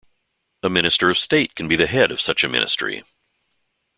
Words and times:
A 0.63 0.67
minister 0.71 1.11
of 1.11 1.19
state 1.19 1.53
can 1.53 1.67
be 1.67 1.75
the 1.75 1.85
head 1.85 2.09
of 2.09 2.19
such 2.19 2.43
a 2.43 2.49
ministry. 2.49 3.03